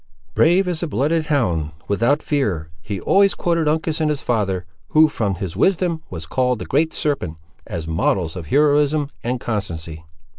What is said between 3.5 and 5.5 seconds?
Uncas and his father, who from